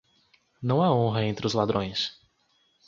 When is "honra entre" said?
0.91-1.45